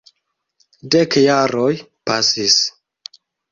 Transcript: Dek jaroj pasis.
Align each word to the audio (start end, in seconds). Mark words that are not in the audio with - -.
Dek 0.95 1.17
jaroj 1.27 1.71
pasis. 2.09 2.59